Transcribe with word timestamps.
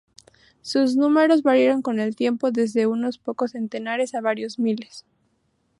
Sus 0.63 0.95
números 0.95 1.43
variaron 1.43 1.83
con 1.83 1.99
el 1.99 2.15
tiempo, 2.15 2.49
desde 2.49 2.87
unos 2.87 3.19
pocos 3.19 3.51
centenares 3.51 4.15
a 4.15 4.21
varios 4.21 4.57
miles. 4.57 5.05